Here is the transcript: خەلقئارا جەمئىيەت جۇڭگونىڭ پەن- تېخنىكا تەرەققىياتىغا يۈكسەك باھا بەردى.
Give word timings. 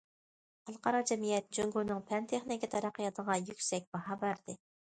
خەلقئارا 0.69 1.01
جەمئىيەت 1.11 1.51
جۇڭگونىڭ 1.59 2.01
پەن- 2.09 2.27
تېخنىكا 2.33 2.73
تەرەققىياتىغا 2.75 3.39
يۈكسەك 3.51 3.89
باھا 3.99 4.23
بەردى. 4.27 4.61